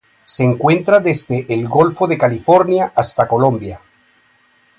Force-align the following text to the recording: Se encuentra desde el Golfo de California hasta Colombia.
Se 0.25 0.43
encuentra 0.43 0.99
desde 0.99 1.45
el 1.53 1.67
Golfo 1.67 2.07
de 2.07 2.17
California 2.17 2.91
hasta 2.95 3.27
Colombia. 3.27 3.81